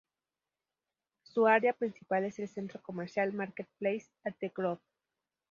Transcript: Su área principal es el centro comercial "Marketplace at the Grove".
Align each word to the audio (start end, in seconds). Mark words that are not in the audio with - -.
Su 1.21 1.45
área 1.45 1.73
principal 1.73 2.25
es 2.25 2.39
el 2.39 2.47
centro 2.47 2.81
comercial 2.81 3.33
"Marketplace 3.33 4.07
at 4.25 4.33
the 4.39 4.49
Grove". 4.57 4.81